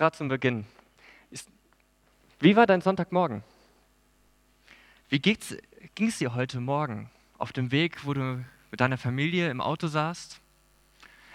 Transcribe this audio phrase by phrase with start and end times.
[0.00, 0.64] gerade zum Beginn.
[2.38, 3.44] Wie war dein Sonntagmorgen?
[5.10, 5.36] Wie ging
[5.98, 10.40] es dir heute Morgen auf dem Weg, wo du mit deiner Familie im Auto saßt?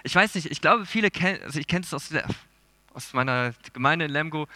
[0.02, 2.10] Ich weiß nicht, ich glaube, viele kennen, also ich kenne es aus,
[2.96, 4.48] aus meiner Gemeinde in Lemgo,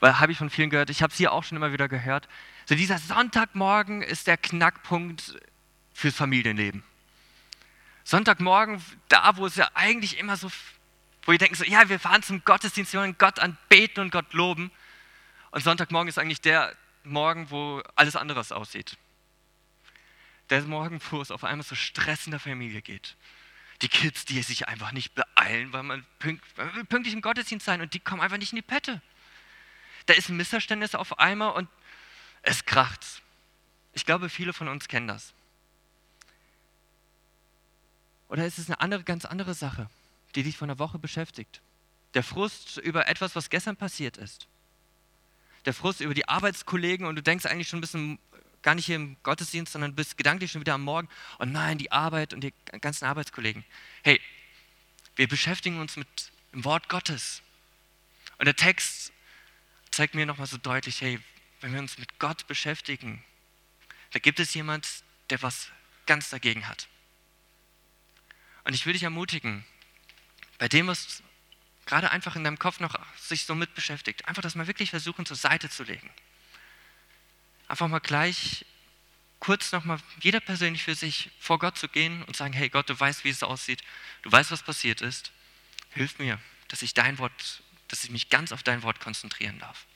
[0.00, 2.26] weil habe ich von vielen gehört, ich habe es hier auch schon immer wieder gehört.
[2.64, 5.38] So dieser Sonntagmorgen ist der Knackpunkt
[5.92, 6.84] fürs Familienleben.
[8.04, 10.48] Sonntagmorgen, da wo es ja eigentlich immer so,
[11.28, 14.32] wo wir denken so, ja, wir fahren zum Gottesdienst, wir wollen Gott anbeten und Gott
[14.32, 14.70] loben.
[15.50, 18.96] Und Sonntagmorgen ist eigentlich der Morgen, wo alles anderes aussieht.
[20.48, 23.14] Der Morgen, wo es auf einmal so Stress in der Familie geht.
[23.82, 28.00] Die Kids, die sich einfach nicht beeilen, weil man pünktlich im Gottesdienst sein und die
[28.00, 29.02] kommen einfach nicht in die Pette.
[30.06, 31.68] Da ist ein Missverständnis auf einmal und
[32.40, 33.04] es kracht.
[33.92, 35.34] Ich glaube, viele von uns kennen das.
[38.28, 39.90] Oder ist es eine andere, ganz andere Sache,
[40.34, 41.60] die dich von der Woche beschäftigt?
[42.14, 44.48] Der Frust über etwas, was gestern passiert ist.
[45.64, 48.18] Der Frust über die Arbeitskollegen und du denkst eigentlich schon ein bisschen
[48.62, 51.08] gar nicht hier im Gottesdienst, sondern bist gedanklich schon wieder am Morgen.
[51.38, 53.64] Und nein, die Arbeit und die ganzen Arbeitskollegen.
[54.02, 54.20] Hey,
[55.16, 56.08] wir beschäftigen uns mit
[56.52, 57.42] dem Wort Gottes.
[58.38, 59.12] Und der Text
[59.90, 61.20] zeigt mir nochmal so deutlich, hey,
[61.60, 63.22] wenn wir uns mit Gott beschäftigen,
[64.12, 65.68] da gibt es jemand, der was
[66.06, 66.88] ganz dagegen hat.
[68.64, 69.64] Und ich will dich ermutigen,
[70.58, 71.22] bei dem, was
[71.86, 75.24] gerade einfach in deinem Kopf noch sich so mit beschäftigt, einfach das mal wirklich versuchen
[75.24, 76.10] zur Seite zu legen.
[77.68, 78.66] Einfach mal gleich
[79.40, 82.98] kurz nochmal jeder persönlich für sich vor Gott zu gehen und sagen, hey Gott, du
[82.98, 83.82] weißt, wie es aussieht,
[84.22, 85.32] du weißt, was passiert ist,
[85.90, 89.86] hilf mir, dass ich dein Wort dass ich mich ganz auf dein Wort konzentrieren darf.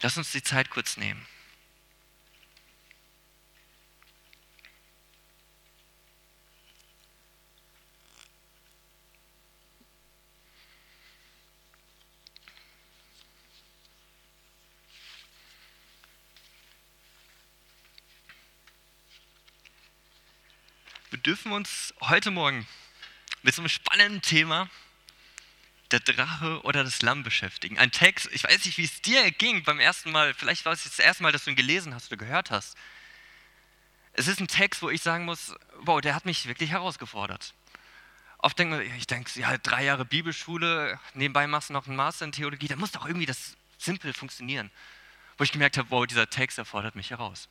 [0.00, 1.26] Lass uns die Zeit kurz nehmen.
[21.26, 22.68] Dürfen uns heute Morgen
[23.42, 24.70] mit so einem spannenden Thema
[25.90, 27.78] der Drache oder das Lamm beschäftigen.
[27.78, 30.84] Ein Text, ich weiß nicht, wie es dir ging beim ersten Mal, vielleicht war es
[30.84, 32.76] das erste Mal, dass du ihn gelesen hast oder gehört hast.
[34.12, 37.54] Es ist ein Text, wo ich sagen muss, wow, der hat mich wirklich herausgefordert.
[38.38, 42.32] Oft denke ich denke, ja, drei Jahre Bibelschule, nebenbei machst du noch einen Master in
[42.32, 44.70] Theologie, da muss doch irgendwie das simpel funktionieren.
[45.38, 47.48] Wo ich gemerkt habe, wow, dieser Text erfordert mich heraus.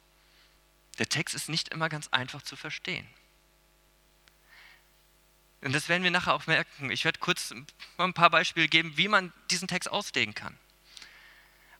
[0.98, 3.06] Der Text ist nicht immer ganz einfach zu verstehen.
[5.62, 6.92] Und das werden wir nachher auch merken.
[6.92, 7.54] Ich werde kurz
[7.98, 10.58] ein paar Beispiele geben, wie man diesen Text auslegen kann.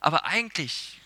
[0.00, 1.00] Aber eigentlich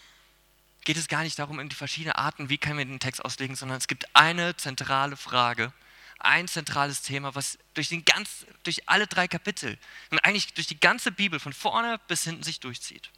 [0.85, 3.55] geht es gar nicht darum, in die verschiedenen Arten, wie können wir den Text auslegen,
[3.55, 5.73] sondern es gibt eine zentrale Frage,
[6.19, 9.79] ein zentrales Thema, was durch, den ganz, durch alle drei Kapitel
[10.11, 13.11] und eigentlich durch die ganze Bibel von vorne bis hinten sich durchzieht.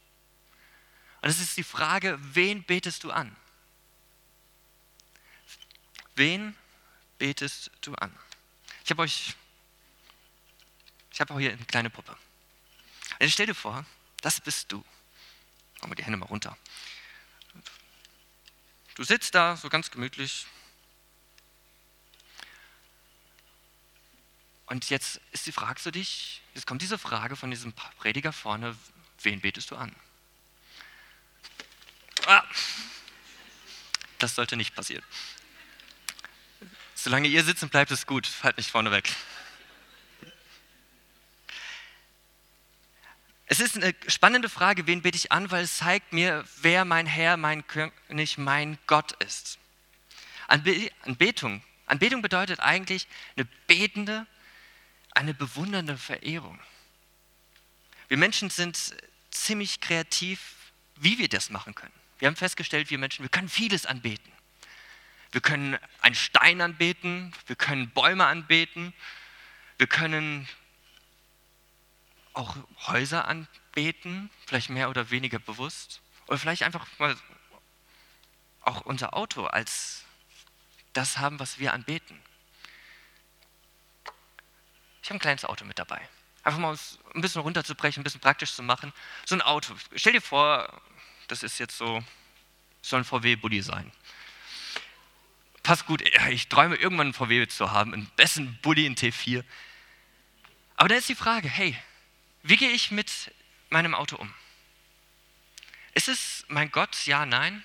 [1.21, 3.35] Und es ist die Frage, wen betest du an?
[6.15, 6.55] Wen
[7.17, 8.13] betest du an?
[8.83, 9.35] Ich habe euch
[11.13, 12.17] ich habe auch hier eine kleine Puppe.
[13.19, 13.85] Also stell dir vor,
[14.21, 14.83] das bist du.
[15.79, 16.57] Machen wir die Hände mal runter.
[18.95, 20.47] Du sitzt da so ganz gemütlich.
[24.65, 28.75] Und jetzt ist die Frage zu dich, jetzt kommt diese Frage von diesem Prediger vorne,
[29.21, 29.95] wen betest du an?
[32.25, 32.43] Ah,
[34.17, 35.03] das sollte nicht passieren.
[36.95, 39.13] Solange ihr sitzen bleibt, ist gut, fallt nicht vorne weg.
[43.45, 47.05] Es ist eine spannende Frage, wen bete ich an, weil es zeigt mir, wer mein
[47.05, 49.59] Herr, mein König, mein Gott ist.
[50.47, 51.61] Anbetung.
[51.85, 54.25] Anbetung bedeutet eigentlich eine betende,
[55.11, 56.59] eine bewundernde Verehrung.
[58.07, 58.95] Wir Menschen sind
[59.31, 60.55] ziemlich kreativ,
[60.95, 61.93] wie wir das machen können.
[62.19, 64.31] Wir haben festgestellt, wir Menschen, wir können vieles anbeten.
[65.31, 68.93] Wir können einen Stein anbeten, wir können Bäume anbeten,
[69.77, 70.47] wir können
[72.33, 72.55] auch
[72.87, 76.01] Häuser anbeten, vielleicht mehr oder weniger bewusst.
[76.27, 77.15] Oder vielleicht einfach mal
[78.61, 80.05] auch unser Auto als
[80.93, 82.21] das haben, was wir anbeten.
[85.01, 86.07] Ich habe ein kleines Auto mit dabei.
[86.43, 86.77] Einfach mal
[87.13, 88.93] ein bisschen runterzubrechen, ein bisschen praktisch zu machen.
[89.25, 89.75] So ein Auto.
[89.95, 90.81] Stell dir vor,
[91.27, 92.03] das ist jetzt so,
[92.81, 93.91] soll ein VW-Bulli sein.
[95.61, 99.43] Passt gut, ich träume irgendwann einen VW zu haben, einen besten Bulli in T4.
[100.75, 101.77] Aber da ist die Frage, hey,
[102.43, 103.33] wie gehe ich mit
[103.69, 104.33] meinem Auto um?
[105.93, 107.05] Ist es mein Gott?
[107.05, 107.63] Ja, nein?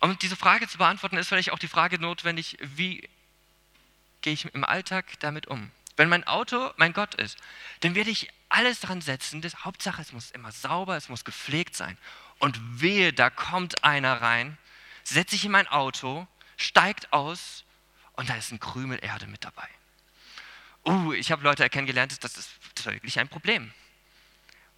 [0.00, 3.08] Um diese Frage zu beantworten, ist vielleicht auch die Frage notwendig, wie
[4.20, 5.70] gehe ich im Alltag damit um?
[5.96, 7.38] Wenn mein Auto mein Gott ist,
[7.80, 9.40] dann werde ich alles dran setzen.
[9.40, 11.96] Das, Hauptsache, es muss immer sauber, es muss gepflegt sein.
[12.38, 14.58] Und wehe, da kommt einer rein,
[15.04, 16.26] setzt sich in mein Auto,
[16.56, 17.64] steigt aus
[18.12, 19.68] und da ist ein Krümel Erde mit dabei.
[20.86, 23.72] Uh, ich habe Leute kennengelernt, das ist, das ist wirklich ein Problem.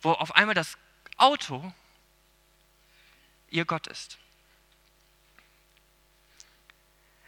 [0.02, 0.78] Wo auf einmal das
[1.16, 1.72] Auto
[3.48, 4.18] ihr Gott ist.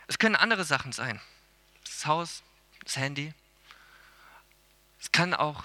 [0.07, 1.21] Es können andere Sachen sein.
[1.85, 2.43] Das Haus,
[2.85, 3.35] das Handy.
[5.01, 5.65] Es kann auch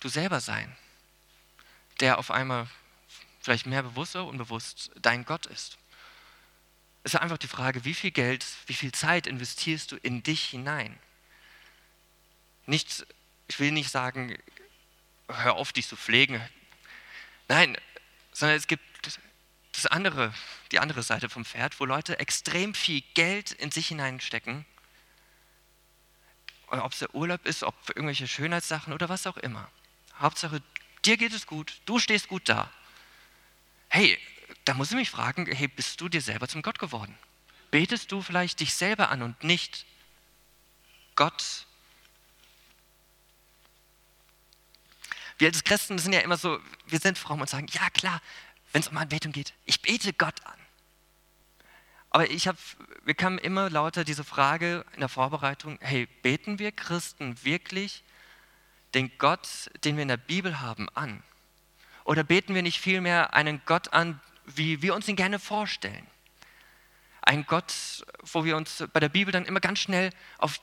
[0.00, 0.76] du selber sein,
[2.00, 2.68] der auf einmal
[3.40, 5.78] vielleicht mehr bewusst oder unbewusst dein Gott ist.
[7.04, 10.44] Es ist einfach die Frage, wie viel Geld, wie viel Zeit investierst du in dich
[10.46, 10.98] hinein?
[12.66, 13.06] Nicht,
[13.48, 14.36] ich will nicht sagen,
[15.28, 16.40] hör auf, dich zu pflegen.
[17.48, 17.76] Nein,
[18.32, 18.82] sondern es gibt
[19.72, 20.32] das andere,
[20.72, 24.64] die andere Seite vom Pferd, wo Leute extrem viel Geld in sich hineinstecken.
[26.68, 29.70] Ob es der Urlaub ist, ob irgendwelche Schönheitssachen oder was auch immer.
[30.18, 30.62] Hauptsache,
[31.04, 32.72] dir geht es gut, du stehst gut da.
[33.88, 34.18] Hey,
[34.64, 37.16] da muss ich mich fragen, hey, bist du dir selber zum Gott geworden?
[37.70, 39.86] Betest du vielleicht dich selber an und nicht
[41.14, 41.65] Gott?
[45.38, 48.20] Wir als Christen sind ja immer so, wir sind fromm und sagen, ja klar,
[48.72, 50.58] wenn es um Anbetung geht, ich bete Gott an.
[52.10, 52.58] Aber ich habe,
[53.04, 58.02] wir kamen immer lauter diese Frage in der Vorbereitung, hey, beten wir Christen wirklich
[58.94, 61.22] den Gott, den wir in der Bibel haben, an?
[62.04, 66.06] Oder beten wir nicht vielmehr einen Gott an, wie wir uns ihn gerne vorstellen?
[67.20, 70.60] Ein Gott, wo wir uns bei der Bibel dann immer ganz schnell auf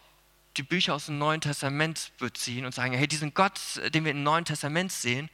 [0.58, 3.60] die Bücher aus dem Neuen Testament beziehen und sagen, hey, diesen Gott,
[3.94, 5.30] den wir im Neuen Testament sehen,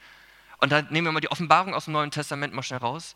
[0.59, 3.15] und dann nehmen wir mal die Offenbarung aus dem Neuen Testament mal schnell raus.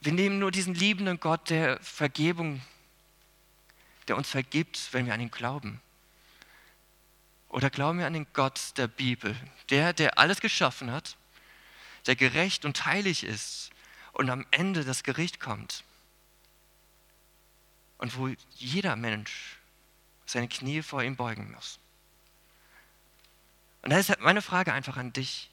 [0.00, 2.60] Wir nehmen nur diesen liebenden Gott der Vergebung,
[4.08, 5.80] der uns vergibt, wenn wir an ihn glauben.
[7.48, 9.36] Oder glauben wir an den Gott der Bibel,
[9.70, 11.16] der, der alles geschaffen hat,
[12.06, 13.70] der gerecht und heilig ist
[14.12, 15.84] und am Ende das Gericht kommt.
[17.98, 19.59] Und wo jeder Mensch
[20.32, 21.78] seine Knie vor ihm beugen muss.
[23.82, 25.50] Und da ist meine Frage einfach an dich.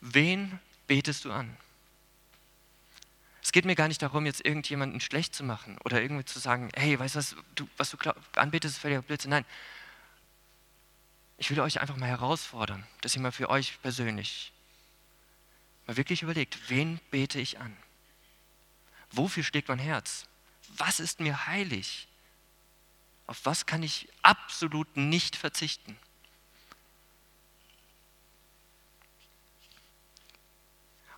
[0.00, 1.56] Wen betest du an?
[3.42, 6.70] Es geht mir gar nicht darum, jetzt irgendjemanden schlecht zu machen oder irgendwie zu sagen,
[6.74, 7.96] hey, weißt du was, du, was du
[8.36, 9.30] anbetest, ist völliger Blödsinn.
[9.30, 9.44] Nein.
[11.38, 14.52] Ich will euch einfach mal herausfordern, dass ihr mal für euch persönlich
[15.86, 17.74] mal wirklich überlegt, wen bete ich an?
[19.10, 20.26] Wofür schlägt mein Herz?
[20.76, 22.06] Was ist mir heilig?
[23.28, 25.98] Auf was kann ich absolut nicht verzichten?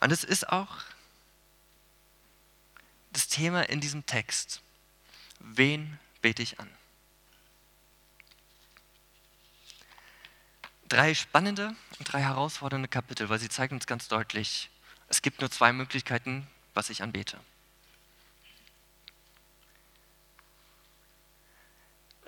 [0.01, 0.79] Und es ist auch
[3.13, 4.61] das Thema in diesem Text.
[5.39, 6.69] Wen bete ich an?
[10.89, 14.69] Drei spannende und drei herausfordernde Kapitel, weil sie zeigen uns ganz deutlich,
[15.07, 17.39] es gibt nur zwei Möglichkeiten, was ich anbete.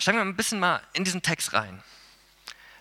[0.02, 1.80] Schauen wir ein bisschen mal in diesen Text rein.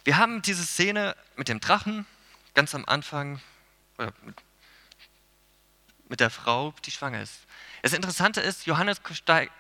[0.06, 2.08] Wir haben diese Szene mit dem Drachen
[2.56, 3.40] ganz am Anfang,
[4.00, 4.12] oder
[6.10, 7.42] mit der Frau, die schwanger ist.
[7.84, 9.00] Das Interessante ist, Johannes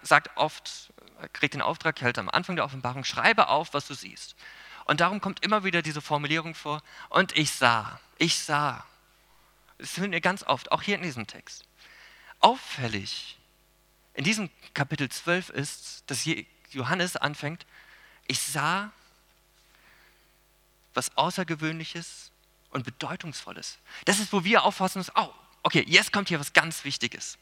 [0.01, 0.91] sagt oft,
[1.33, 4.35] kriegt den Auftrag, hält am Anfang der Offenbarung, schreibe auf, was du siehst.
[4.85, 8.83] Und darum kommt immer wieder diese Formulierung vor, und ich sah, ich sah.
[9.77, 11.65] Das finden wir ganz oft, auch hier in diesem Text.
[12.39, 13.37] Auffällig
[14.15, 16.25] in diesem Kapitel 12 ist, dass
[16.73, 17.65] Johannes anfängt,
[18.27, 18.91] ich sah
[20.93, 22.31] was Außergewöhnliches
[22.69, 23.77] und Bedeutungsvolles.
[24.05, 25.29] Das ist, wo wir auffassen, oh,
[25.63, 27.37] okay, jetzt kommt hier was ganz Wichtiges.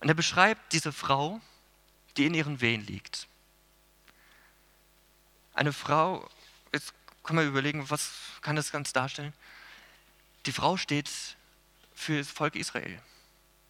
[0.00, 1.40] Und er beschreibt diese Frau,
[2.16, 3.28] die in ihren Wehen liegt.
[5.54, 6.28] Eine Frau,
[6.72, 8.10] jetzt können wir überlegen, was
[8.40, 9.32] kann das ganz darstellen?
[10.46, 11.10] Die Frau steht
[11.94, 13.00] für das Volk Israel.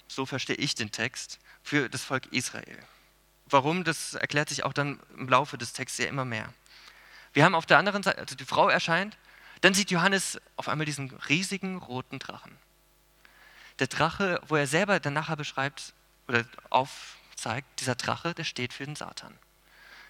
[0.09, 2.79] So verstehe ich den Text, für das Volk Israel.
[3.53, 6.53] Warum, das erklärt sich auch dann im Laufe des Textes ja immer mehr.
[7.33, 9.17] Wir haben auf der anderen Seite, also die Frau erscheint,
[9.61, 12.57] dann sieht Johannes auf einmal diesen riesigen roten Drachen
[13.79, 15.93] der Drache, wo er selber dann nachher beschreibt
[16.29, 19.37] oder aufzeigt, dieser Drache, der steht für den Satan,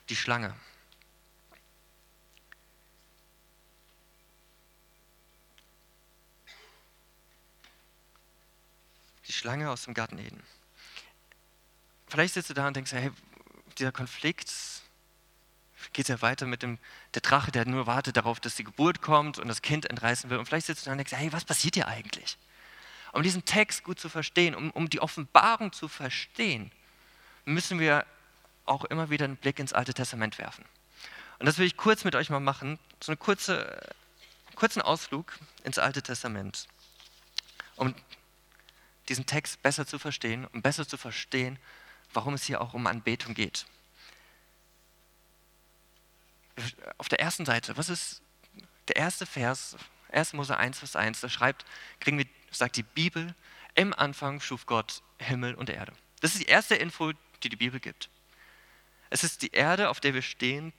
[0.09, 0.55] die Schlange.
[9.27, 10.43] Die Schlange aus dem Garten Eden.
[12.09, 13.11] Vielleicht sitzt du da und denkst, hey,
[13.79, 14.53] dieser Konflikt
[15.93, 16.79] geht ja weiter mit dem
[17.15, 20.39] der Drache, der nur wartet darauf, dass die Geburt kommt und das Kind entreißen will.
[20.39, 22.39] Und vielleicht sitzt du da und denkst, hey, was passiert hier eigentlich?
[23.13, 26.71] Um diesen Text gut zu verstehen, um, um die Offenbarung zu verstehen,
[27.45, 28.07] müssen wir
[28.65, 30.65] auch immer wieder einen Blick ins Alte Testament werfen.
[31.39, 32.79] Und das will ich kurz mit euch mal machen.
[33.03, 33.81] So eine kurze
[34.55, 35.33] kurzen Ausflug
[35.65, 36.69] ins Alte Testament,
[37.77, 37.95] um
[39.09, 41.59] diesen Text besser zu verstehen um besser zu verstehen,
[42.13, 43.67] warum es hier auch um Anbetung geht.
[46.99, 48.23] Auf der ersten Seite, was ist
[48.89, 49.77] der erste Vers,
[50.11, 50.35] 1.
[50.35, 51.65] Mose 1, Vers 1, da schreibt,
[52.01, 53.35] kriegen wir, sagt die Bibel,
[53.75, 55.93] im Anfang schuf Gott Himmel und Erde.
[56.21, 58.11] Das ist die erste Info, die die Bibel gibt.
[59.11, 60.73] Es ist die Erde, auf der wir stehen,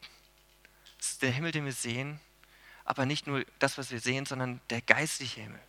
[1.00, 2.20] es ist der Himmel, den wir sehen,
[2.86, 5.62] aber nicht nur das, was wir sehen, sondern der geistliche Himmel.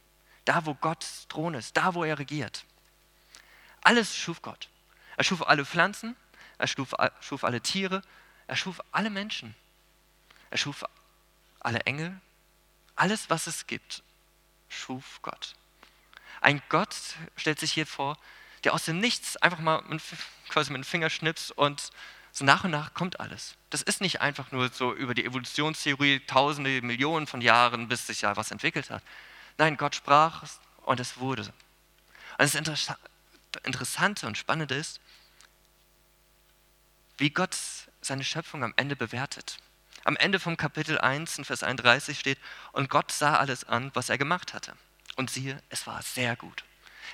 [0.44, 2.64] Da, wo Gottes Thron ist, da, wo er regiert.
[3.80, 4.68] Alles schuf Gott.
[5.16, 6.16] Er schuf alle Pflanzen,
[6.58, 8.02] er schuf, schuf alle Tiere,
[8.46, 9.54] er schuf alle Menschen.
[10.50, 10.84] Er schuf
[11.60, 12.20] alle Engel,
[12.96, 14.02] alles, was es gibt,
[14.68, 15.54] schuf Gott.
[16.40, 16.94] Ein Gott
[17.36, 18.18] stellt sich hier vor,
[18.62, 20.02] der aus dem Nichts einfach mal mit,
[20.48, 21.90] quasi mit dem Finger schnippst und
[22.32, 23.56] so nach und nach kommt alles.
[23.70, 28.22] Das ist nicht einfach nur so über die Evolutionstheorie tausende, Millionen von Jahren, bis sich
[28.22, 29.02] ja was entwickelt hat.
[29.56, 30.42] Nein, Gott sprach
[30.82, 31.42] und es wurde.
[31.42, 31.54] Und
[32.38, 35.00] das Interessante und Spannende ist,
[37.18, 37.56] wie Gott
[38.00, 39.58] seine Schöpfung am Ende bewertet.
[40.04, 42.38] Am Ende vom Kapitel 1 in Vers 31 steht,
[42.72, 44.74] und Gott sah alles an, was er gemacht hatte.
[45.16, 46.64] Und siehe, es war sehr gut.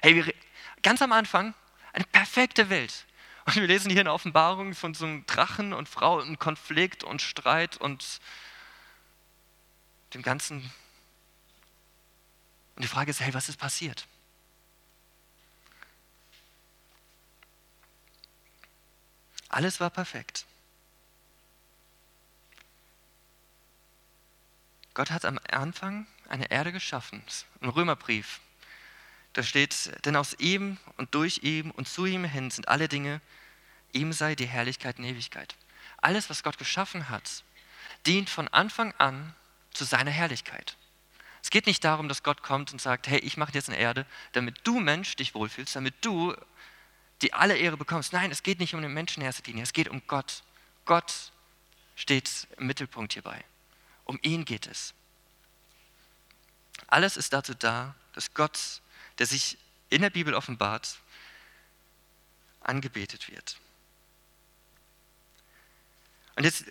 [0.02, 0.34] Hey,
[0.82, 1.54] ganz am Anfang
[1.92, 3.06] eine perfekte Welt.
[3.46, 7.22] Und wir lesen hier in Offenbarung von so einem Drachen und Frau und Konflikt und
[7.22, 8.20] Streit und
[10.14, 10.70] dem ganzen.
[12.76, 14.06] Und die Frage ist, hey, was ist passiert?
[19.50, 20.46] Alles war perfekt.
[24.94, 27.22] Gott hat am Anfang eine Erde geschaffen.
[27.60, 28.40] Ein Römerbrief.
[29.32, 33.20] Da steht, denn aus ihm und durch ihm und zu ihm hin sind alle Dinge,
[33.92, 35.56] ihm sei die Herrlichkeit in Ewigkeit.
[35.98, 37.44] Alles, was Gott geschaffen hat,
[38.06, 39.34] dient von Anfang an
[39.72, 40.76] zu seiner Herrlichkeit.
[41.42, 44.06] Es geht nicht darum, dass Gott kommt und sagt, hey, ich mache jetzt eine Erde,
[44.32, 46.36] damit du Mensch dich wohlfühlst, damit du
[47.22, 48.12] die alle Ehre bekommst.
[48.12, 50.42] Nein, es geht nicht um den Menschen in erster Linie, es geht um Gott.
[50.84, 51.32] Gott
[51.94, 53.44] steht im Mittelpunkt hierbei.
[54.04, 54.94] Um ihn geht es.
[56.86, 58.80] Alles ist dazu da, dass Gott,
[59.18, 59.58] der sich
[59.90, 60.98] in der Bibel offenbart,
[62.60, 63.58] angebetet wird.
[66.36, 66.64] Und jetzt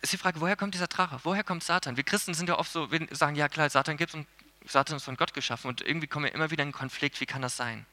[0.00, 1.20] ist die Frage, woher kommt dieser Drache?
[1.24, 1.96] Woher kommt Satan?
[1.96, 4.26] Wir Christen sind ja oft so, wir sagen, ja klar, Satan gibt es und
[4.66, 7.42] Satan ist von Gott geschaffen und irgendwie kommen wir immer wieder in Konflikt, wie kann
[7.42, 7.86] das sein?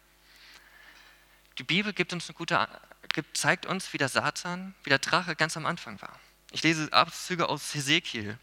[1.58, 2.68] Die Bibel gibt uns eine gute,
[3.14, 6.20] gibt, zeigt uns, wie der Satan, wie der Drache ganz am Anfang war.
[6.52, 8.38] Ich lese Abzüge aus Hesekiel.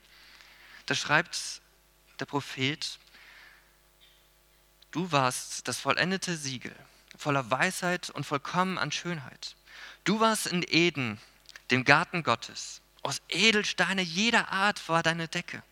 [0.87, 1.63] Da schreibt
[2.19, 2.99] der Prophet,
[4.91, 6.75] du warst das vollendete Siegel,
[7.17, 9.57] voller Weisheit und vollkommen an Schönheit.
[10.05, 11.19] Du warst in Eden,
[11.71, 12.81] dem Garten Gottes.
[13.03, 15.63] Aus Edelsteine jeder Art war deine Decke.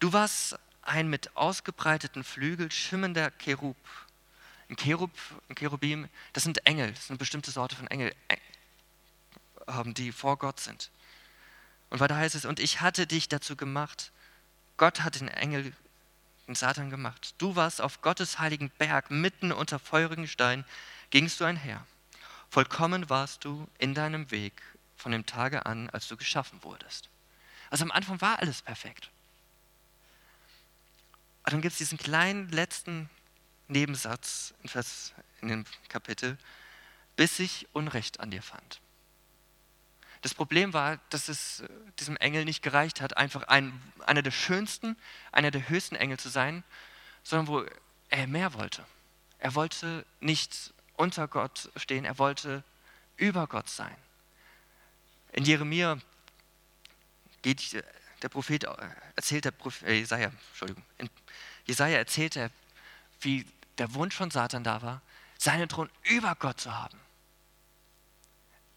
[0.00, 3.76] Du warst ein mit ausgebreiteten Flügeln schimmernder Cherub.
[4.68, 5.10] Ein Cherub,
[5.48, 8.14] ein Cherubim, das sind Engel, das sind eine bestimmte Sorte von Engel,
[9.96, 10.90] die vor Gott sind.
[11.90, 14.10] Und weiter heißt es, und ich hatte dich dazu gemacht,
[14.76, 15.72] Gott hat den Engel,
[16.48, 17.34] den Satan gemacht.
[17.38, 20.64] Du warst auf Gottes heiligen Berg, mitten unter feurigen Steinen,
[21.10, 21.86] gingst du einher.
[22.50, 24.60] Vollkommen warst du in deinem Weg
[24.96, 27.08] von dem Tage an, als du geschaffen wurdest.
[27.70, 29.10] Also am Anfang war alles perfekt.
[31.42, 33.10] Aber dann gibt es diesen kleinen letzten
[33.74, 35.12] Nebensatz in, Vers,
[35.42, 36.38] in dem Kapitel,
[37.16, 38.80] bis ich Unrecht an dir fand.
[40.22, 44.30] Das Problem war, dass es äh, diesem Engel nicht gereicht hat, einfach ein, einer der
[44.30, 44.96] schönsten,
[45.32, 46.64] einer der höchsten Engel zu sein,
[47.22, 47.64] sondern wo
[48.08, 48.86] er mehr wollte.
[49.38, 52.64] Er wollte nicht unter Gott stehen, er wollte
[53.18, 53.94] über Gott sein.
[55.32, 55.98] In Jeremia
[57.42, 57.84] geht
[58.22, 61.10] der Prophet, äh, erzählt der Prophet, äh, Jesaja, Entschuldigung, in
[61.66, 62.50] Jesaja erzählt er,
[63.20, 63.44] wie
[63.78, 65.02] der Wunsch von Satan da war,
[65.38, 66.98] seinen Thron über Gott zu haben.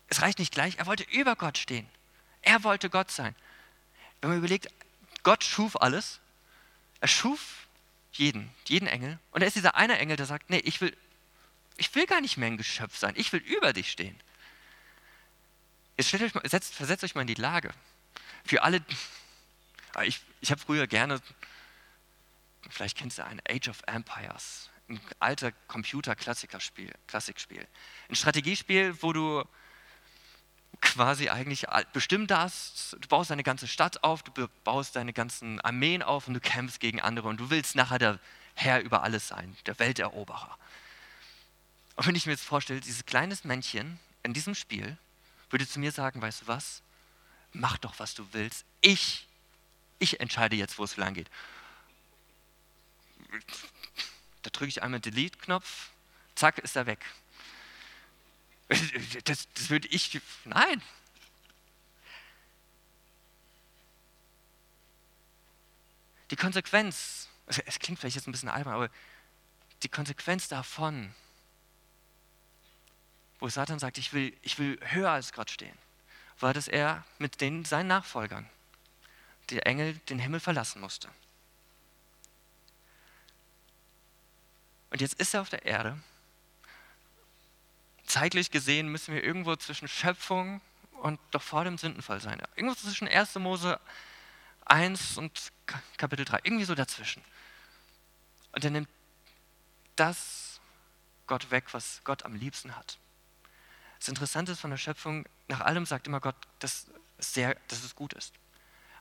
[0.07, 1.87] Es reicht nicht gleich, er wollte über Gott stehen.
[2.41, 3.35] Er wollte Gott sein.
[4.21, 4.69] Wenn man überlegt,
[5.23, 6.19] Gott schuf alles,
[7.01, 7.67] er schuf
[8.13, 10.95] jeden, jeden Engel, und er ist dieser eine Engel, der sagt, nee, ich will,
[11.75, 14.19] ich will gar nicht mehr ein Geschöpf sein, ich will über dich stehen.
[15.97, 17.73] Jetzt euch mal, setzt, versetzt euch mal in die Lage.
[18.45, 18.83] Für alle,
[20.03, 21.21] ich, ich habe früher gerne,
[22.69, 27.67] vielleicht kennst du einen Age of Empires, ein alter Computer-Klassikspiel, Klassikspiel.
[28.09, 29.43] Ein Strategiespiel, wo du
[30.81, 36.03] quasi eigentlich bestimmt darfst, du baust deine ganze Stadt auf, du baust deine ganzen Armeen
[36.03, 38.19] auf und du kämpfst gegen andere und du willst nachher der
[38.53, 40.57] Herr über alles sein, der Welteroberer.
[41.95, 44.97] Und wenn ich mir jetzt vorstelle, dieses kleines Männchen in diesem Spiel
[45.49, 46.81] würde zu mir sagen, weißt du was,
[47.53, 49.27] mach doch, was du willst, ich,
[49.99, 51.29] ich entscheide jetzt, wo es lang geht.
[54.47, 55.89] Da drücke ich einmal Delete-Knopf,
[56.35, 57.05] zack, ist er weg.
[59.25, 60.81] Das, das würde ich, nein.
[66.31, 68.89] Die Konsequenz, es klingt vielleicht jetzt ein bisschen albern, aber
[69.83, 71.13] die Konsequenz davon,
[73.39, 75.77] wo Satan sagt, ich will, ich will höher als Gott stehen,
[76.39, 78.49] war, dass er mit den, seinen Nachfolgern,
[79.49, 81.09] der Engel, den Himmel verlassen musste.
[84.89, 85.97] Und jetzt ist er auf der Erde.
[88.05, 90.61] Zeitlich gesehen müssen wir irgendwo zwischen Schöpfung
[91.01, 92.41] und doch vor dem Sündenfall sein.
[92.55, 93.35] Irgendwo zwischen 1.
[93.35, 93.79] Mose
[94.65, 95.51] 1 und
[95.97, 96.39] Kapitel 3.
[96.43, 97.23] Irgendwie so dazwischen.
[98.53, 98.89] Und er nimmt
[99.95, 100.59] das
[101.25, 102.97] Gott weg, was Gott am liebsten hat.
[103.99, 107.83] Das Interessante ist von der Schöpfung, nach allem sagt immer Gott, dass es, sehr, dass
[107.83, 108.33] es gut ist.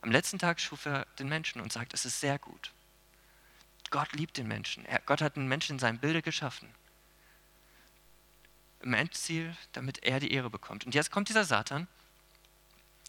[0.01, 2.71] Am letzten Tag schuf er den Menschen und sagt, es ist sehr gut.
[3.89, 4.85] Gott liebt den Menschen.
[4.85, 6.73] Er, Gott hat den Menschen in seinem Bilde geschaffen.
[8.81, 10.85] Im Endziel, damit er die Ehre bekommt.
[10.85, 11.87] Und jetzt kommt dieser Satan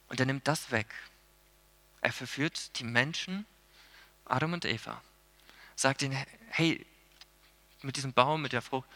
[0.09, 0.93] und er nimmt das weg.
[2.01, 3.45] Er verführt die Menschen,
[4.25, 5.03] Adam und Eva,
[5.75, 6.17] sagt ihnen,
[6.51, 6.85] hey,
[7.83, 8.89] mit diesem Baum, mit der Frucht,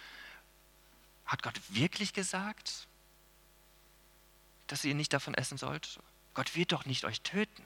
[1.26, 2.86] hat Gott wirklich gesagt,
[4.66, 6.00] dass ihr nicht davon essen sollt?
[6.34, 7.64] Gott wird doch nicht euch töten.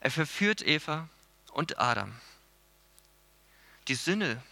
[0.00, 1.08] Er verführt Eva
[1.52, 2.12] und Adam.
[3.88, 4.42] Die Sünde,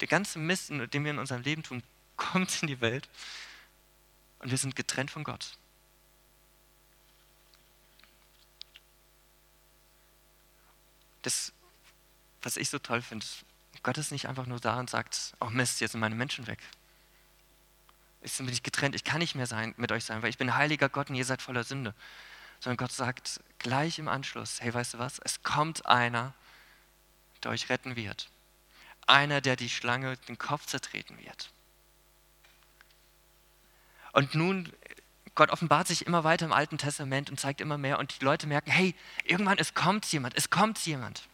[0.00, 1.82] der ganze Mist, den wir in unserem Leben tun,
[2.16, 3.08] kommt in die Welt
[4.40, 5.58] und wir sind getrennt von Gott.
[11.22, 11.52] Das,
[12.42, 13.24] was ich so toll finde,
[13.82, 16.58] Gott ist nicht einfach nur da und sagt, oh Mist, jetzt sind meine Menschen weg.
[18.22, 20.54] Jetzt bin ich getrennt, ich kann nicht mehr sein, mit euch sein, weil ich bin
[20.54, 21.94] heiliger Gott und ihr seid voller Sünde.
[22.60, 26.34] Sondern Gott sagt gleich im Anschluss, hey, weißt du was, es kommt einer,
[27.42, 28.30] der euch retten wird.
[29.06, 31.50] Einer, der die Schlange den Kopf zertreten wird.
[34.12, 34.72] Und nun,
[35.34, 38.46] Gott offenbart sich immer weiter im Alten Testament und zeigt immer mehr und die Leute
[38.46, 41.28] merken, hey, irgendwann, es kommt jemand, es kommt jemand.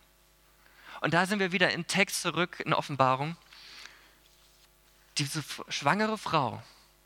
[1.01, 3.37] Und da sind wir wieder im Text zurück in Offenbarung.
[5.19, 6.63] Diese schwangere Frau,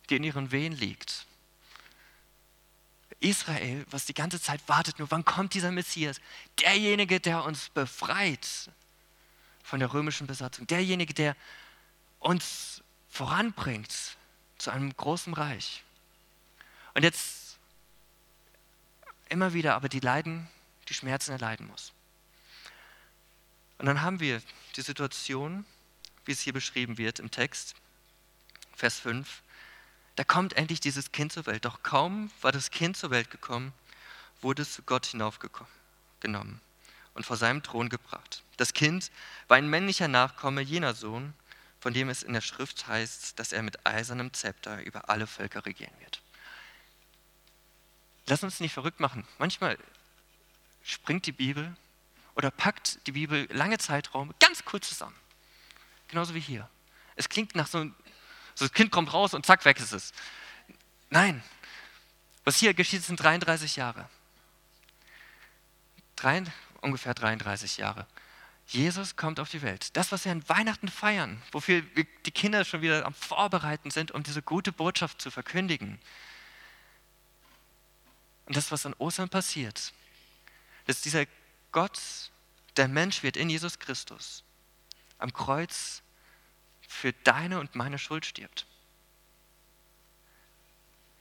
[0.08, 1.26] die in ihren Wehen liegt.
[3.24, 6.20] Israel, was die ganze Zeit wartet, nur wann kommt dieser Messias?
[6.60, 8.70] Derjenige, der uns befreit
[9.62, 10.66] von der römischen Besatzung.
[10.66, 11.36] Derjenige, der
[12.20, 14.16] uns voranbringt
[14.58, 15.82] zu einem großen Reich.
[16.94, 17.58] Und jetzt
[19.28, 20.48] immer wieder aber die Leiden,
[20.88, 21.92] die Schmerzen erleiden muss.
[23.78, 24.42] Und dann haben wir
[24.76, 25.64] die Situation,
[26.24, 27.74] wie es hier beschrieben wird im Text,
[28.76, 29.42] Vers 5.
[30.16, 31.64] Da kommt endlich dieses Kind zur Welt.
[31.64, 33.72] Doch kaum war das Kind zur Welt gekommen,
[34.40, 36.60] wurde es zu Gott hinaufgenommen
[37.14, 38.42] und vor seinem Thron gebracht.
[38.56, 39.10] Das Kind
[39.48, 41.34] war ein männlicher Nachkomme jener Sohn,
[41.80, 45.66] von dem es in der Schrift heißt, dass er mit eisernem Zepter über alle Völker
[45.66, 46.22] regieren wird.
[48.26, 49.26] Lass uns nicht verrückt machen.
[49.38, 49.76] Manchmal
[50.82, 51.76] springt die Bibel
[52.36, 55.16] oder packt die Bibel lange Zeiträume ganz kurz zusammen.
[56.08, 56.68] Genauso wie hier.
[57.16, 57.94] Es klingt nach so einem,
[58.54, 60.12] so das Kind kommt raus und zack, weg ist es.
[61.10, 61.42] Nein,
[62.44, 64.08] was hier geschieht, sind 33 Jahre.
[66.16, 66.42] Drei,
[66.80, 68.06] ungefähr 33 Jahre.
[68.66, 69.96] Jesus kommt auf die Welt.
[69.96, 74.22] Das, was wir an Weihnachten feiern, wofür die Kinder schon wieder am Vorbereiten sind, um
[74.22, 76.00] diese gute Botschaft zu verkündigen.
[78.46, 79.92] Und das, was an Ostern passiert,
[80.86, 81.24] dass dieser
[81.72, 82.00] Gott,
[82.76, 84.44] der Mensch wird in Jesus Christus,
[85.18, 86.02] am Kreuz
[86.94, 88.66] für deine und meine Schuld stirbt.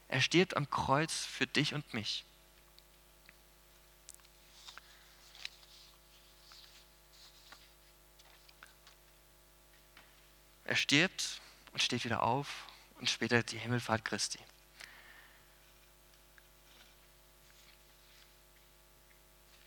[0.08, 2.24] Er stirbt am Kreuz für dich und mich.
[10.66, 12.68] Er stirbt und steht wieder auf
[13.00, 14.40] und später die Himmelfahrt Christi.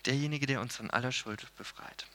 [0.07, 2.07] derjenige, der uns von aller Schuld befreit.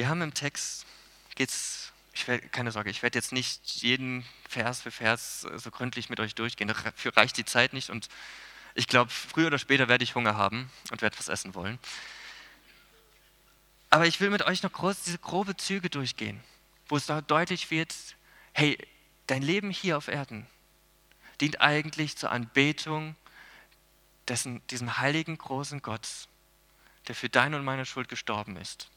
[0.00, 0.86] Wir haben im Text,
[1.34, 6.08] geht's, ich werd, keine Sorge, ich werde jetzt nicht jeden Vers für Vers so gründlich
[6.08, 8.08] mit euch durchgehen, dafür reicht die Zeit nicht und
[8.74, 11.78] ich glaube, früher oder später werde ich Hunger haben und werde was essen wollen.
[13.90, 16.42] Aber ich will mit euch noch groß diese grobe Züge durchgehen,
[16.88, 17.94] wo es deutlich wird,
[18.54, 18.78] hey,
[19.26, 20.46] dein Leben hier auf Erden
[21.42, 23.16] dient eigentlich zur Anbetung
[24.28, 26.08] dessen, diesem heiligen großen Gott,
[27.06, 28.88] der für deine und meine Schuld gestorben ist.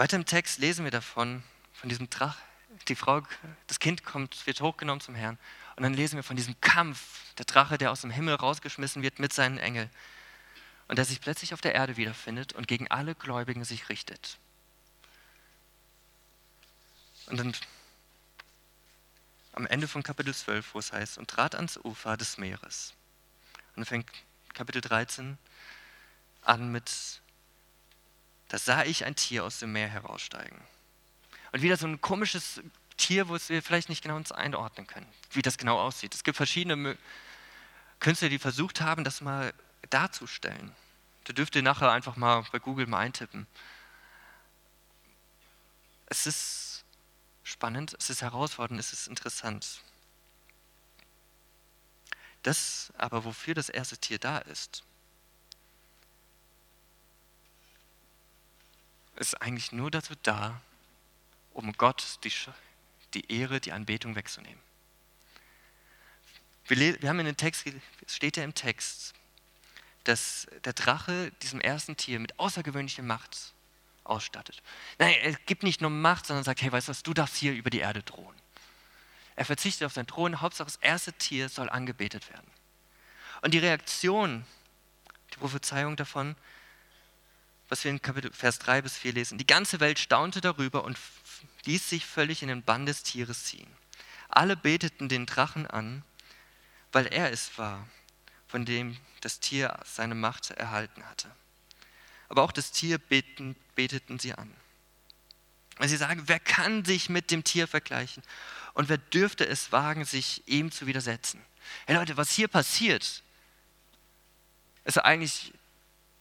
[0.00, 1.42] Weiter im Text lesen wir davon,
[1.74, 2.38] von diesem Drach,
[2.88, 3.20] die Frau,
[3.66, 5.38] das Kind kommt, wird hochgenommen zum Herrn.
[5.76, 9.18] Und dann lesen wir von diesem Kampf, der Drache, der aus dem Himmel rausgeschmissen wird
[9.18, 9.90] mit seinen Engeln.
[10.88, 14.38] Und der sich plötzlich auf der Erde wiederfindet und gegen alle Gläubigen sich richtet.
[17.26, 17.54] Und dann
[19.52, 22.94] am Ende von Kapitel 12, wo es heißt, und trat ans Ufer des Meeres.
[23.76, 24.10] Und dann fängt
[24.54, 25.36] Kapitel 13
[26.40, 27.20] an mit,
[28.50, 30.60] da sah ich ein Tier aus dem Meer heraussteigen.
[31.52, 32.60] Und wieder so ein komisches
[32.96, 36.14] Tier, wo wir vielleicht nicht genau uns einordnen können, wie das genau aussieht.
[36.14, 36.98] Es gibt verschiedene
[38.00, 39.54] Künstler, die versucht haben, das mal
[39.88, 40.72] darzustellen.
[41.24, 43.46] Da dürft ihr nachher einfach mal bei Google mal eintippen.
[46.06, 46.84] Es ist
[47.44, 49.80] spannend, es ist herausfordernd, es ist interessant.
[52.42, 54.82] Das aber, wofür das erste Tier da ist,
[59.20, 60.60] ist eigentlich nur dazu da,
[61.52, 62.32] um Gott die,
[63.14, 64.60] die Ehre, die Anbetung wegzunehmen.
[66.66, 67.66] Wir, wir haben in dem Text,
[68.06, 69.14] es steht ja im Text,
[70.04, 73.52] dass der Drache diesem ersten Tier mit außergewöhnlicher Macht
[74.04, 74.62] ausstattet.
[74.98, 77.52] Nein, er gibt nicht nur Macht, sondern sagt, hey, weißt du was, du darfst hier
[77.52, 78.34] über die Erde drohen.
[79.36, 82.50] Er verzichtet auf seinen Thron, Hauptsache das erste Tier soll angebetet werden.
[83.42, 84.44] Und die Reaktion,
[85.32, 86.36] die Prophezeiung davon,
[87.70, 89.38] was wir in Kapitel, Vers 3 bis 4 lesen.
[89.38, 90.98] Die ganze Welt staunte darüber und
[91.64, 93.70] ließ sich völlig in den Bann des Tieres ziehen.
[94.28, 96.02] Alle beteten den Drachen an,
[96.92, 97.86] weil er es war,
[98.48, 101.30] von dem das Tier seine Macht erhalten hatte.
[102.28, 104.52] Aber auch das Tier beten, beteten sie an.
[105.78, 108.22] Und sie sagen, wer kann sich mit dem Tier vergleichen?
[108.74, 111.40] Und wer dürfte es wagen, sich ihm zu widersetzen?
[111.86, 113.22] Hey Leute, was hier passiert,
[114.84, 115.52] ist eigentlich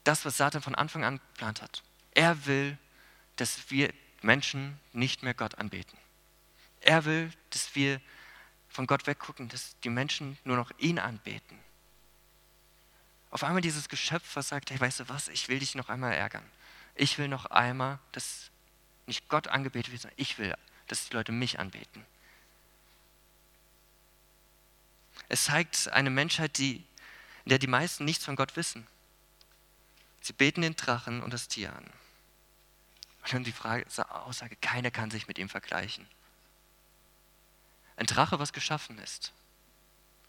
[0.09, 1.83] das, was Satan von Anfang an geplant hat.
[2.15, 2.79] Er will,
[3.35, 3.93] dass wir
[4.23, 5.97] Menschen nicht mehr Gott anbeten.
[6.81, 8.01] Er will, dass wir
[8.69, 11.59] von Gott weggucken, dass die Menschen nur noch ihn anbeten.
[13.29, 16.13] Auf einmal dieses Geschöpf, was sagt, hey, weißt du was, ich will dich noch einmal
[16.13, 16.43] ärgern.
[16.95, 18.49] Ich will noch einmal, dass
[19.05, 20.55] nicht Gott angebetet wird, sondern ich will,
[20.87, 22.03] dass die Leute mich anbeten.
[25.27, 26.77] Es zeigt eine Menschheit, die,
[27.45, 28.87] in der die meisten nichts von Gott wissen.
[30.21, 31.85] Sie beten den Drachen und das Tier an.
[33.23, 36.07] Und dann die Frage, Aussage, keiner kann sich mit ihm vergleichen.
[37.95, 39.33] Ein Drache, was geschaffen ist,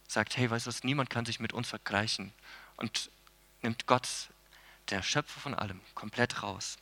[0.09, 2.33] sagt, hey, weißt du was, niemand kann sich mit uns vergleichen
[2.77, 3.11] und
[3.63, 4.09] nimmt Gott,
[4.89, 6.79] der Schöpfer von allem, komplett raus.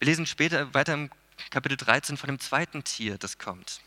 [0.00, 1.10] Wir lesen später weiter im
[1.50, 3.80] Kapitel 13 von dem zweiten Tier, das kommt,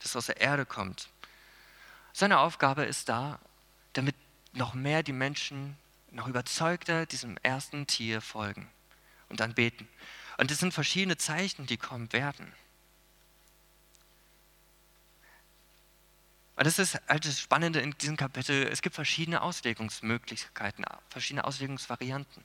[0.00, 1.08] das aus der Erde kommt.
[2.12, 3.40] Seine Aufgabe ist da,
[3.94, 4.14] damit
[4.52, 5.76] noch mehr die Menschen
[6.14, 8.70] noch überzeugter diesem ersten Tier folgen
[9.28, 9.88] und dann beten.
[10.38, 12.52] Und es sind verschiedene Zeichen, die kommen werden.
[16.56, 18.68] Und das ist halt das Spannende in diesem Kapitel.
[18.68, 22.44] Es gibt verschiedene Auslegungsmöglichkeiten, verschiedene Auslegungsvarianten.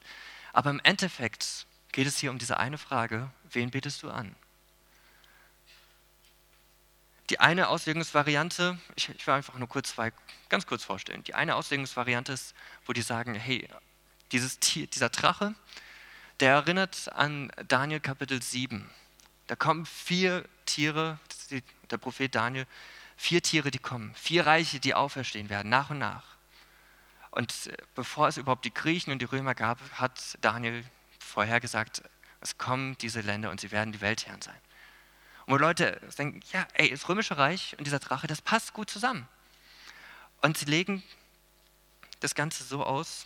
[0.52, 4.36] Aber im Endeffekt geht es hier um diese eine Frage, wen betest du an?
[7.30, 10.12] Die eine Auslegungsvariante, ich, ich will einfach nur kurz zwei,
[10.50, 11.24] ganz kurz vorstellen.
[11.24, 13.68] Die eine Auslegungsvariante ist, wo die sagen, hey,
[14.32, 15.54] dieses Tier, dieser Drache,
[16.40, 18.90] der erinnert an Daniel Kapitel 7.
[19.48, 21.20] Da kommen vier Tiere,
[21.92, 22.66] der Prophet Daniel,
[23.16, 26.24] vier Tiere, die kommen, vier Reiche, die auferstehen werden, nach und nach.
[27.32, 30.84] Und äh, bevor es überhaupt die Griechen und die Römer gab, hat Daniel
[31.20, 32.02] vorhergesagt,
[32.42, 34.60] es kommen diese Länder und sie werden die Weltherren sein.
[35.50, 38.88] Und wo Leute denken, ja, ey, das Römische Reich und dieser Drache, das passt gut
[38.88, 39.28] zusammen.
[40.42, 41.02] Und sie legen
[42.20, 43.26] das Ganze so aus,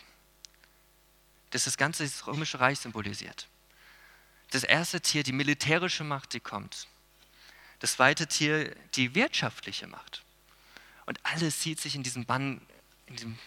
[1.50, 3.46] dass das Ganze das Römische Reich symbolisiert.
[4.52, 6.88] Das erste Tier, die militärische Macht, die kommt.
[7.80, 10.22] Das zweite Tier, die wirtschaftliche Macht.
[11.04, 12.62] Und alles zieht sich in diesen Bann,
[13.04, 13.38] in dem,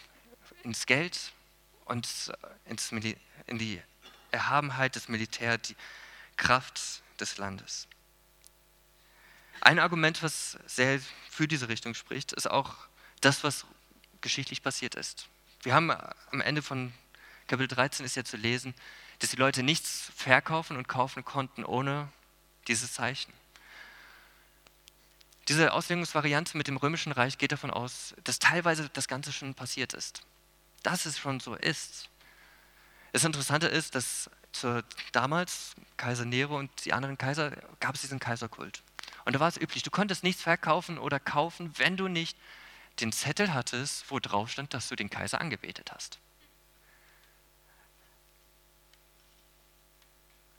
[0.62, 1.32] ins Geld
[1.84, 2.32] und
[2.64, 3.82] ins, in die
[4.30, 5.76] Erhabenheit des Militärs, die
[6.36, 7.88] Kraft des Landes.
[9.60, 12.74] Ein Argument, was sehr für diese Richtung spricht, ist auch
[13.20, 13.66] das, was
[14.20, 15.28] geschichtlich passiert ist.
[15.62, 16.92] Wir haben am Ende von
[17.46, 18.74] Kapitel 13 ist ja zu lesen,
[19.18, 22.08] dass die Leute nichts verkaufen und kaufen konnten ohne
[22.68, 23.32] dieses Zeichen.
[25.48, 29.94] Diese Auslegungsvariante mit dem Römischen Reich geht davon aus, dass teilweise das Ganze schon passiert
[29.94, 30.20] ist.
[30.82, 32.10] Dass es schon so ist.
[33.12, 38.18] Das Interessante ist, dass zur, damals Kaiser Nero und die anderen Kaiser gab es diesen
[38.18, 38.82] Kaiserkult.
[39.28, 42.34] Und da war es üblich, du konntest nichts verkaufen oder kaufen, wenn du nicht
[43.00, 46.18] den Zettel hattest, wo drauf stand, dass du den Kaiser angebetet hast.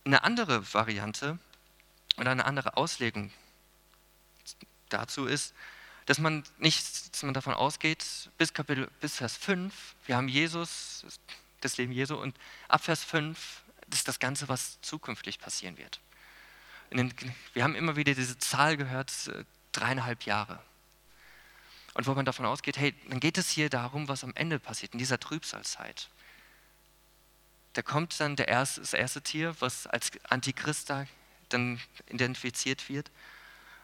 [0.06, 1.40] Eine andere Variante
[2.18, 3.32] oder eine andere Auslegung
[4.90, 5.56] dazu ist,
[6.06, 11.04] dass man nicht, dass man davon ausgeht, bis Kapitel, bis Vers 5, wir haben Jesus,
[11.62, 16.00] das Leben Jesu, und ab Vers 5 ist das Ganze, was zukünftig passieren wird.
[16.92, 17.14] Den,
[17.54, 20.60] wir haben immer wieder diese Zahl gehört, äh, dreieinhalb Jahre.
[21.94, 24.94] Und wo man davon ausgeht, hey, dann geht es hier darum, was am Ende passiert,
[24.94, 26.10] in dieser Trübsalzeit.
[27.74, 31.06] Da kommt dann der erste, das erste Tier, was als Antichrist da
[31.50, 33.12] dann identifiziert wird.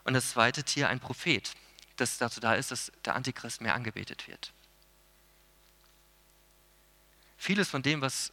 [0.04, 1.54] Und das zweite Tier ein Prophet,
[1.98, 4.54] das dazu da ist, dass der Antichrist mehr angebetet wird.
[7.38, 8.32] Vieles von dem, was,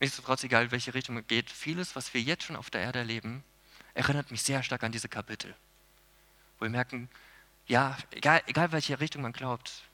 [0.00, 3.00] nichtsdestotrotz egal, in welche Richtung es geht, vieles, was wir jetzt schon auf der Erde
[3.00, 3.44] erleben,
[3.94, 5.54] erinnert mich sehr stark an diese Kapitel.
[6.58, 7.08] Wo wir merken,
[7.66, 9.84] ja, egal, egal welche Richtung man glaubt,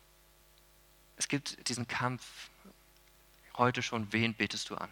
[1.17, 2.51] es gibt diesen Kampf
[3.57, 4.91] heute schon, wen betest du an?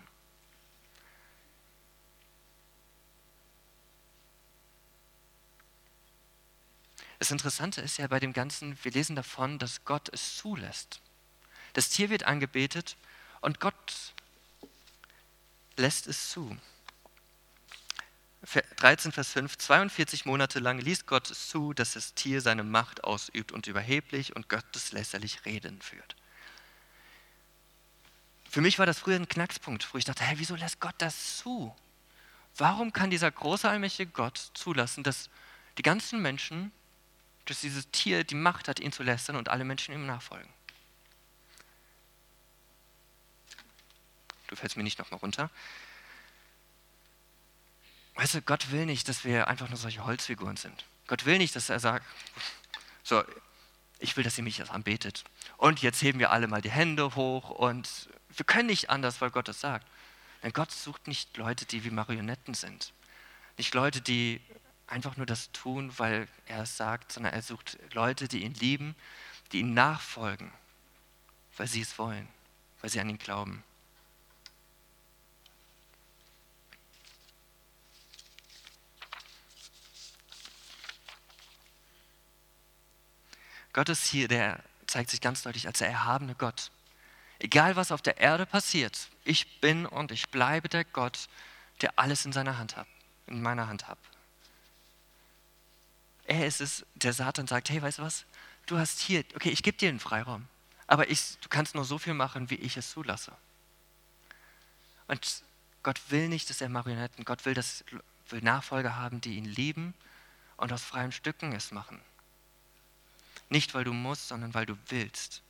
[7.18, 11.00] Das Interessante ist ja bei dem Ganzen, wir lesen davon, dass Gott es zulässt.
[11.72, 12.96] Das Tier wird angebetet
[13.40, 14.14] und Gott
[15.76, 16.56] lässt es zu.
[18.42, 23.02] 13, Vers 5, 42 Monate lang ließ Gott es zu, dass das Tier seine Macht
[23.02, 26.14] ausübt und überheblich und gotteslästerlich Reden führt.
[28.48, 31.38] Für mich war das früher ein Knackspunkt, wo ich dachte, hey, wieso lässt Gott das
[31.38, 31.74] zu?
[32.56, 35.28] Warum kann dieser große, allmächtige Gott zulassen, dass
[35.76, 36.72] die ganzen Menschen,
[37.44, 40.48] dass dieses Tier die Macht hat, ihn zu lästern und alle Menschen ihm nachfolgen?
[44.46, 45.50] Du fällst mir nicht nochmal runter.
[48.18, 50.84] Weißt du, Gott will nicht, dass wir einfach nur solche Holzfiguren sind.
[51.06, 52.04] Gott will nicht, dass er sagt,
[53.04, 53.22] so,
[54.00, 55.22] ich will, dass ihr mich jetzt anbetet.
[55.56, 59.30] Und jetzt heben wir alle mal die Hände hoch und wir können nicht anders, weil
[59.30, 59.86] Gott es sagt.
[60.42, 62.92] Denn Gott sucht nicht Leute, die wie Marionetten sind.
[63.56, 64.40] Nicht Leute, die
[64.88, 68.96] einfach nur das tun, weil er es sagt, sondern er sucht Leute, die ihn lieben,
[69.52, 70.50] die ihm nachfolgen,
[71.56, 72.26] weil sie es wollen,
[72.80, 73.62] weil sie an ihn glauben.
[83.78, 86.72] Gott ist hier, der zeigt sich ganz deutlich als der erhabene Gott.
[87.38, 91.28] Egal was auf der Erde passiert, ich bin und ich bleibe der Gott,
[91.80, 92.88] der alles in seiner Hand hat,
[93.28, 94.00] in meiner Hand hat.
[96.24, 98.24] Er ist es, der Satan sagt, hey, weißt du was?
[98.66, 100.48] Du hast hier, okay, ich gebe dir einen Freiraum,
[100.88, 103.30] aber ich, du kannst nur so viel machen, wie ich es zulasse.
[105.06, 105.44] Und
[105.84, 107.84] Gott will nicht, dass er Marionetten, Gott will, dass,
[108.28, 109.94] will Nachfolger haben, die ihn lieben
[110.56, 112.00] und aus freien Stücken es machen.
[113.48, 115.42] Nicht, weil du musst, sondern weil du willst.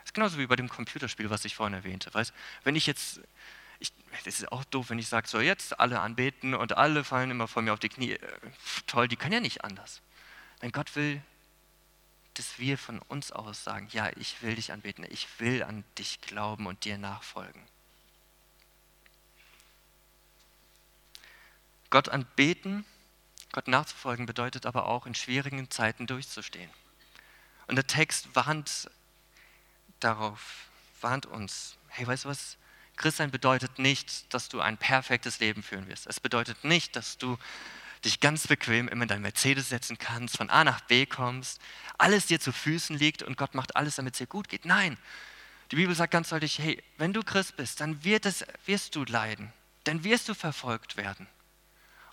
[0.00, 2.12] Das ist genauso wie bei dem Computerspiel, was ich vorhin erwähnte.
[2.14, 2.32] Weißt,
[2.62, 3.20] wenn ich jetzt,
[3.80, 3.92] ich,
[4.24, 7.48] das ist auch doof, wenn ich sage, so jetzt alle anbeten und alle fallen immer
[7.48, 8.12] vor mir auf die Knie.
[8.12, 8.38] Äh,
[8.86, 10.00] toll, die können ja nicht anders.
[10.62, 11.20] Denn Gott will,
[12.34, 16.20] dass wir von uns aus sagen, ja, ich will dich anbeten, ich will an dich
[16.20, 17.62] glauben und dir nachfolgen.
[21.90, 22.84] Gott anbeten
[23.56, 26.68] Gott nachzufolgen bedeutet aber auch, in schwierigen Zeiten durchzustehen.
[27.68, 28.90] Und der Text warnt
[29.98, 30.68] darauf,
[31.00, 32.58] warnt uns, hey, weißt du was?
[32.96, 36.06] Christsein bedeutet nicht, dass du ein perfektes Leben führen wirst.
[36.06, 37.38] Es bedeutet nicht, dass du
[38.04, 41.58] dich ganz bequem immer in dein Mercedes setzen kannst, von A nach B kommst,
[41.96, 44.66] alles dir zu Füßen liegt und Gott macht alles, damit es dir gut geht.
[44.66, 44.98] Nein,
[45.70, 49.04] die Bibel sagt ganz deutlich, hey, wenn du Christ bist, dann wird es, wirst du
[49.04, 49.50] leiden,
[49.84, 51.26] dann wirst du verfolgt werden.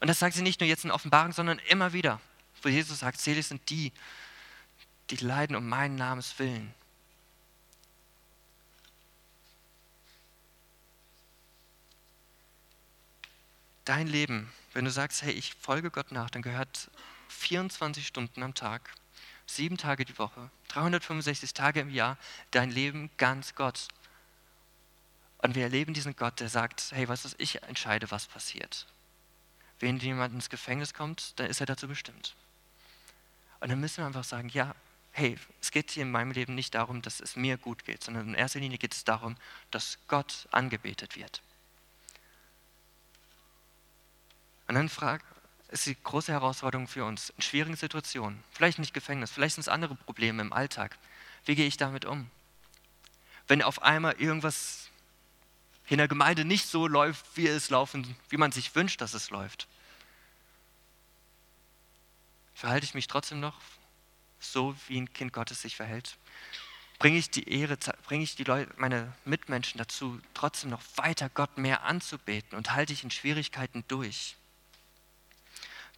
[0.03, 2.19] Und das sagt sie nicht nur jetzt in Offenbarung, sondern immer wieder,
[2.61, 3.93] wo Jesus sagt, selig sind die,
[5.09, 6.73] die leiden um meinen Namens willen.
[13.85, 16.91] Dein Leben, wenn du sagst, hey, ich folge Gott nach, dann gehört
[17.29, 18.93] 24 Stunden am Tag,
[19.45, 22.17] sieben Tage die Woche, 365 Tage im Jahr,
[22.51, 23.87] dein Leben ganz Gott.
[25.37, 28.85] Und wir erleben diesen Gott, der sagt, hey, was ist, ich entscheide, was passiert
[29.83, 32.35] wenn jemand ins Gefängnis kommt, dann ist er dazu bestimmt.
[33.59, 34.73] Und dann müssen wir einfach sagen, ja,
[35.11, 38.29] hey, es geht hier in meinem Leben nicht darum, dass es mir gut geht, sondern
[38.29, 39.35] in erster Linie geht es darum,
[39.71, 41.41] dass Gott angebetet wird.
[44.67, 45.23] Und dann frag,
[45.69, 49.67] ist die große Herausforderung für uns in schwierigen Situationen, vielleicht nicht Gefängnis, vielleicht sind es
[49.67, 50.97] andere Probleme im Alltag.
[51.45, 52.29] Wie gehe ich damit um?
[53.47, 54.89] Wenn auf einmal irgendwas
[55.89, 59.29] in der Gemeinde nicht so läuft, wie es laufen, wie man sich wünscht, dass es
[59.29, 59.67] läuft.
[62.63, 63.59] Verhalte ich mich trotzdem noch
[64.39, 66.17] so, wie ein Kind Gottes sich verhält?
[67.03, 71.57] bringe ich die Ehre, bringe ich die Leute, meine Mitmenschen dazu, trotzdem noch weiter Gott
[71.57, 74.37] mehr anzubeten und halte ich in Schwierigkeiten durch.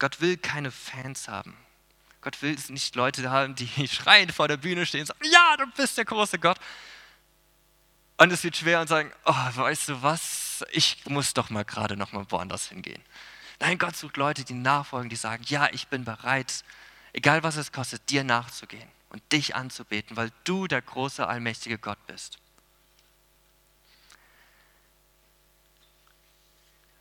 [0.00, 1.56] Gott will keine Fans haben.
[2.22, 5.66] Gott will nicht Leute haben, die schreien vor der Bühne stehen und sagen, ja, du
[5.76, 6.58] bist der große Gott.
[8.16, 11.96] Und es wird schwer und sagen, oh, weißt du was, ich muss doch mal gerade
[11.96, 13.02] noch mal woanders hingehen.
[13.58, 16.64] Nein, Gott sucht Leute, die nachfolgen, die sagen, ja, ich bin bereit,
[17.12, 22.04] egal was es kostet, dir nachzugehen und dich anzubeten, weil du der große, allmächtige Gott
[22.06, 22.38] bist.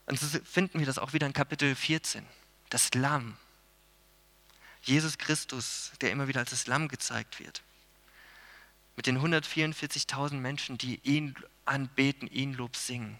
[0.05, 2.25] Und so finden wir das auch wieder in Kapitel 14.
[2.69, 3.37] Das Lamm.
[4.83, 7.63] Jesus Christus, der immer wieder als das Lamm gezeigt wird.
[8.95, 13.19] Mit den 144.000 Menschen, die ihn anbeten, ihn Lob singen.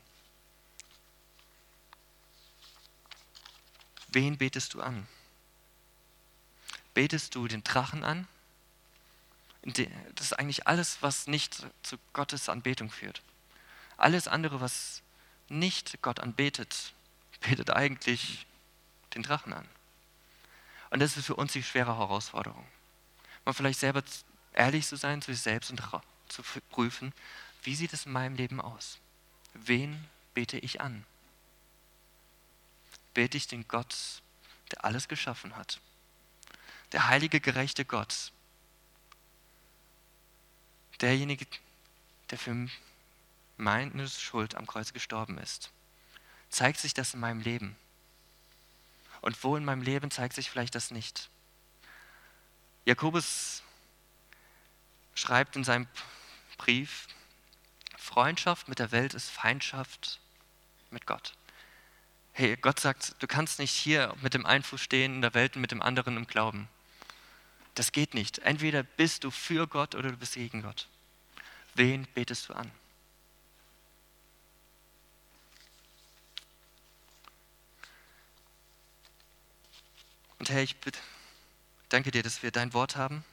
[4.15, 5.05] Wen betest du an?
[6.93, 8.29] Betest du den Drachen an?
[9.61, 13.21] Das ist eigentlich alles, was nicht zu Gottes Anbetung führt.
[13.97, 15.01] Alles andere, was
[15.49, 16.93] nicht Gott anbetet,
[17.41, 18.47] betet eigentlich
[19.15, 19.67] den Drachen an.
[20.91, 22.65] Und das ist für uns die schwere Herausforderung.
[23.43, 24.01] Mal vielleicht selber
[24.53, 25.81] ehrlich zu sein zu sich selbst und
[26.29, 27.11] zu prüfen,
[27.63, 28.97] wie sieht es in meinem Leben aus?
[29.53, 31.05] Wen bete ich an?
[33.15, 34.21] Bete ich den Gott,
[34.71, 35.79] der alles geschaffen hat?
[36.91, 38.31] Der heilige, gerechte Gott.
[41.01, 41.47] Derjenige,
[42.29, 42.69] der für
[43.57, 45.71] meine Schuld am Kreuz gestorben ist.
[46.49, 47.75] Zeigt sich das in meinem Leben?
[49.21, 51.29] Und wo in meinem Leben zeigt sich vielleicht das nicht?
[52.83, 53.63] Jakobus
[55.15, 55.87] schreibt in seinem
[56.57, 57.07] Brief,
[57.97, 60.19] Freundschaft mit der Welt ist Feindschaft
[60.91, 61.33] mit Gott.
[62.37, 65.55] Hey, Gott sagt, du kannst nicht hier mit dem einen Fuß stehen in der Welt
[65.55, 66.67] und mit dem anderen im Glauben.
[67.75, 68.39] Das geht nicht.
[68.39, 70.89] Entweder bist du für Gott oder du bist gegen Gott.
[71.75, 72.69] Wen betest du an?
[80.37, 80.75] Und Herr, ich
[81.87, 83.23] danke dir, dass wir dein Wort haben,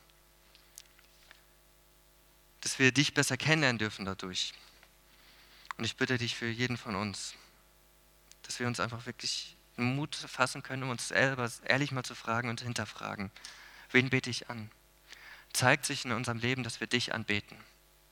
[2.61, 4.53] dass wir dich besser kennenlernen dürfen dadurch.
[5.77, 7.35] Und ich bitte dich für jeden von uns,
[8.53, 12.51] dass wir uns einfach wirklich Mut fassen können, um uns selber ehrlich mal zu fragen
[12.51, 13.31] und hinterfragen,
[13.93, 14.71] wen bete ich an?
[15.55, 17.57] Zeigt sich in unserem Leben, dass wir dich anbeten.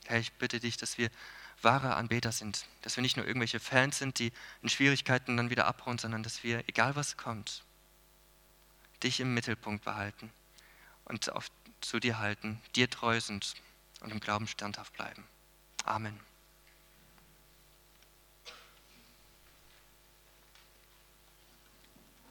[0.07, 1.11] Herr, ich bitte dich, dass wir
[1.61, 5.67] wahre Anbeter sind, dass wir nicht nur irgendwelche Fans sind, die in Schwierigkeiten dann wieder
[5.67, 7.63] abhauen, sondern dass wir, egal was kommt,
[9.03, 10.33] dich im Mittelpunkt behalten
[11.05, 11.49] und auf,
[11.83, 13.53] zu dir halten, dir treu sind
[14.01, 15.23] und im Glauben standhaft bleiben.
[15.85, 16.19] Amen.